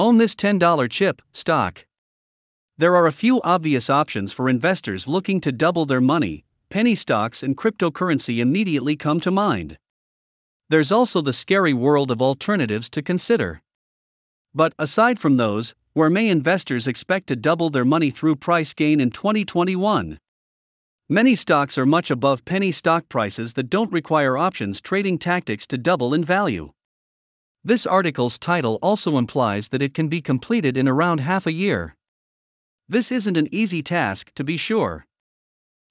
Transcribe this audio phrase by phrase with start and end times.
[0.00, 1.84] Own this $10 chip stock.
[2.78, 6.46] There are a few obvious options for investors looking to double their money.
[6.70, 9.76] Penny stocks and cryptocurrency immediately come to mind.
[10.70, 13.60] There's also the scary world of alternatives to consider.
[14.54, 19.02] But aside from those, where may investors expect to double their money through price gain
[19.02, 20.18] in 2021?
[21.10, 25.76] Many stocks are much above penny stock prices that don't require options trading tactics to
[25.76, 26.72] double in value.
[27.62, 31.94] This article's title also implies that it can be completed in around half a year.
[32.88, 35.06] This isn't an easy task, to be sure.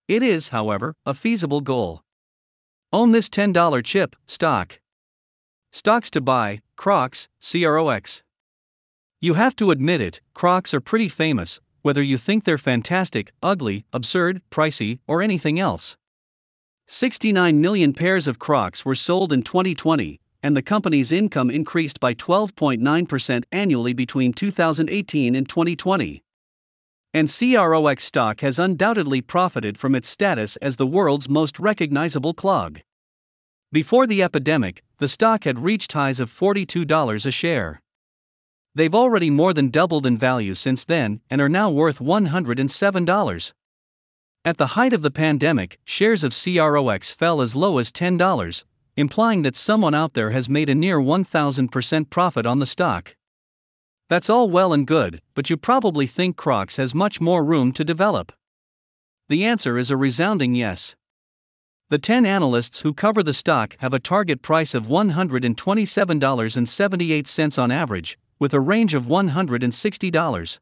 [0.07, 2.03] It is, however, a feasible goal.
[2.91, 4.79] Own this $10 chip stock.
[5.71, 8.23] Stocks to buy Crocs, CROX.
[9.21, 13.85] You have to admit it, Crocs are pretty famous, whether you think they're fantastic, ugly,
[13.93, 15.98] absurd, pricey, or anything else.
[16.88, 22.13] 69 million pairs of Crocs were sold in 2020, and the company's income increased by
[22.13, 26.23] 12.9% annually between 2018 and 2020.
[27.13, 32.82] And CROX stock has undoubtedly profited from its status as the world's most recognizable clog.
[33.71, 37.82] Before the epidemic, the stock had reached highs of $42 a share.
[38.76, 43.54] They've already more than doubled in value since then and are now worth $107.
[44.45, 48.63] At the height of the pandemic, shares of CROX fell as low as $10,
[48.99, 53.15] implying that someone out there has made a near 1000% profit on the stock.
[54.09, 57.85] That's all well and good, but you probably think Crocs has much more room to
[57.85, 58.33] develop.
[59.29, 60.97] The answer is a resounding yes.
[61.89, 68.19] The 10 analysts who cover the stock have a target price of $127.78 on average,
[68.38, 70.59] with a range of $160.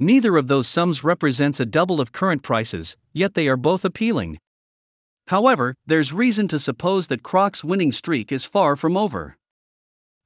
[0.00, 4.40] Neither of those sums represents a double of current prices, yet they are both appealing.
[5.28, 9.36] However, there's reason to suppose that Croc's winning streak is far from over.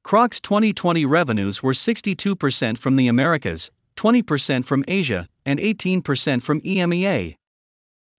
[0.02, 7.36] Croc's 2020 revenues were 62% from the Americas, 20% from Asia, and 18% from EMEA.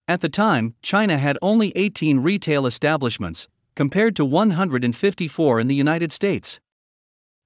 [0.07, 6.11] At the time, China had only 18 retail establishments, compared to 154 in the United
[6.11, 6.59] States.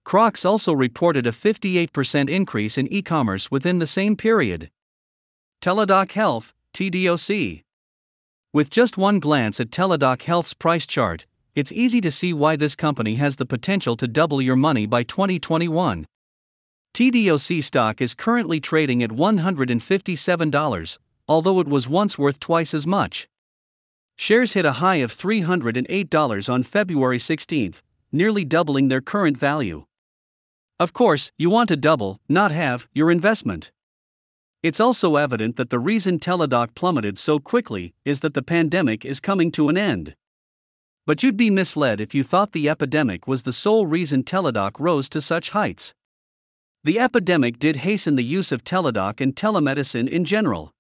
[0.06, 4.70] Crocs also reported a 58% increase in e commerce within the same period.
[5.62, 7.65] Teladoc Health, TDOC.
[8.56, 12.74] With just one glance at Teladoc Health's price chart, it's easy to see why this
[12.74, 16.06] company has the potential to double your money by 2021.
[16.94, 23.28] TDOC stock is currently trading at $157, although it was once worth twice as much.
[24.16, 27.74] Shares hit a high of $308 on February 16,
[28.14, 29.84] nearly doubling their current value.
[30.80, 33.74] Of course, you want to double, not have, your investment.
[34.66, 39.20] It's also evident that the reason Teladoc plummeted so quickly is that the pandemic is
[39.20, 40.16] coming to an end.
[41.06, 45.08] But you'd be misled if you thought the epidemic was the sole reason Teladoc rose
[45.10, 45.94] to such heights.
[46.84, 50.74] The epidemic did hasten the use of Teladoc and telemedicine in general.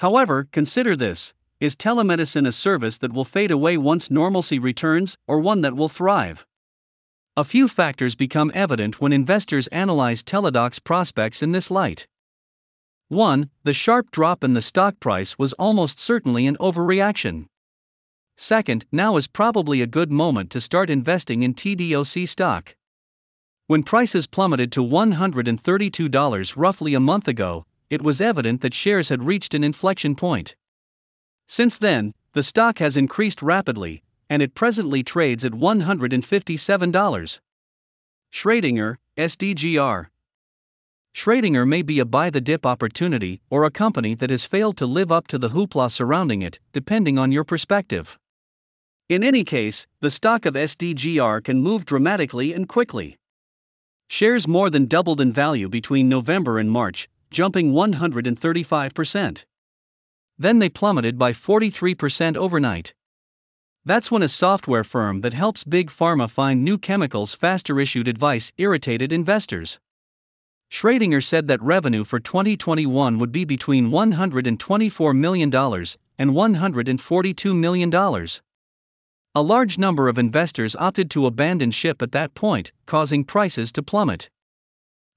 [0.00, 5.38] However, consider this is telemedicine a service that will fade away once normalcy returns, or
[5.38, 6.48] one that will thrive?
[7.36, 12.08] A few factors become evident when investors analyze Teladoc's prospects in this light.
[13.08, 13.48] 1.
[13.64, 17.46] The sharp drop in the stock price was almost certainly an overreaction.
[18.36, 22.76] Second, now is probably a good moment to start investing in TDOC stock.
[23.66, 29.24] When prices plummeted to $132 roughly a month ago, it was evident that shares had
[29.24, 30.54] reached an inflection point.
[31.46, 37.40] Since then, the stock has increased rapidly, and it presently trades at $157.
[38.30, 40.06] Schrödinger, SDGR.
[41.18, 44.86] Schrödinger may be a buy the dip opportunity or a company that has failed to
[44.86, 48.16] live up to the hoopla surrounding it, depending on your perspective.
[49.08, 53.16] In any case, the stock of SDGR can move dramatically and quickly.
[54.06, 59.44] Shares more than doubled in value between November and March, jumping 135%.
[60.38, 62.94] Then they plummeted by 43% overnight.
[63.84, 68.52] That's when a software firm that helps big pharma find new chemicals faster issued advice
[68.56, 69.80] irritated investors.
[70.70, 78.28] Schrödinger said that revenue for 2021 would be between $124 million and $142 million.
[79.34, 83.82] A large number of investors opted to abandon ship at that point, causing prices to
[83.82, 84.28] plummet.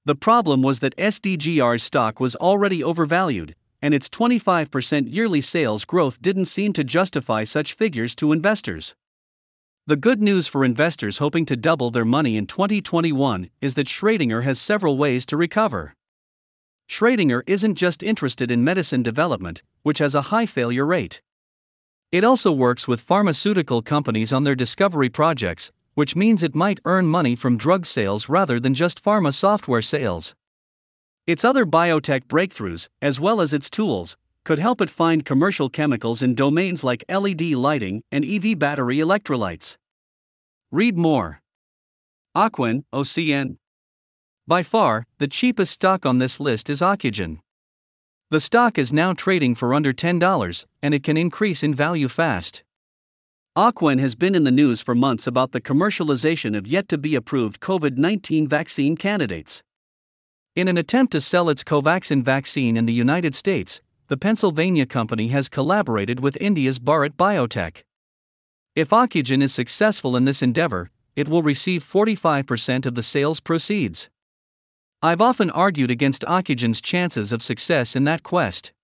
[0.04, 6.20] The problem was that SDGR's stock was already overvalued, and its 25% yearly sales growth
[6.22, 8.94] didn't seem to justify such figures to investors.
[9.84, 14.44] The good news for investors hoping to double their money in 2021 is that Schrödinger
[14.44, 15.96] has several ways to recover.
[16.88, 21.20] Schrödinger isn't just interested in medicine development, which has a high failure rate.
[22.12, 27.08] It also works with pharmaceutical companies on their discovery projects, which means it might earn
[27.08, 30.36] money from drug sales rather than just pharma software sales.
[31.26, 36.22] Its other biotech breakthroughs, as well as its tools, could help it find commercial chemicals
[36.22, 39.76] in domains like LED lighting and EV battery electrolytes.
[40.70, 41.40] Read more.
[42.36, 43.56] Ocugen, OCN.
[44.46, 47.38] By far, the cheapest stock on this list is Ocugen.
[48.30, 52.64] The stock is now trading for under $10, and it can increase in value fast.
[53.56, 57.14] Ocugen has been in the news for months about the commercialization of yet to be
[57.14, 59.62] approved COVID 19 vaccine candidates.
[60.56, 65.28] In an attempt to sell its Covaxin vaccine in the United States, the Pennsylvania company
[65.28, 67.82] has collaborated with India's Bharat Biotech.
[68.76, 74.10] If Ocugen is successful in this endeavor, it will receive 45% of the sales proceeds.
[75.00, 78.74] I've often argued against Ocugen's chances of success in that quest.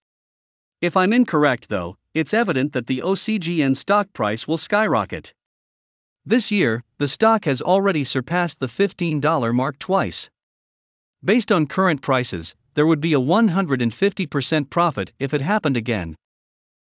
[0.81, 5.35] If I'm incorrect, though, it's evident that the OCGN stock price will skyrocket.
[6.25, 10.31] This year, the stock has already surpassed the $15 mark twice.
[11.23, 16.15] Based on current prices, there would be a 150% profit if it happened again.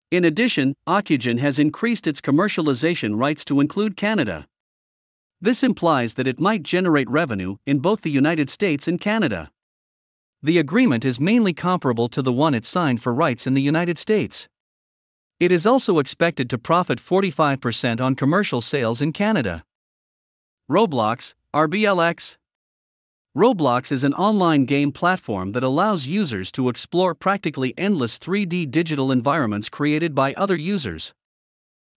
[0.10, 4.48] In addition, Ocugen has increased its commercialization rights to include Canada.
[5.40, 9.52] This implies that it might generate revenue in both the United States and Canada.
[10.42, 14.00] The agreement is mainly comparable to the one it signed for rights in the United
[14.00, 14.48] States.
[15.40, 19.64] It is also expected to profit 45% on commercial sales in Canada.
[20.68, 22.38] Roblox, RBLX.
[23.36, 29.12] Roblox is an online game platform that allows users to explore practically endless 3D digital
[29.12, 31.14] environments created by other users.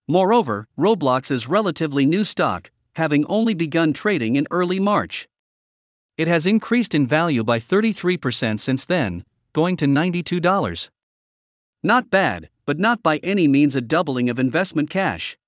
[0.09, 5.29] Moreover, Roblox is relatively new stock, having only begun trading in early March.
[6.17, 10.89] It has increased in value by 33% since then, going to $92.
[11.85, 15.39] Not bad, but not by any means a doubling of investment cash.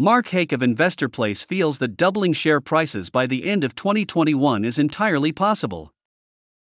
[0.00, 4.78] Mark Hake of InvestorPlace feels that doubling share prices by the end of 2021 is
[4.78, 5.92] entirely possible.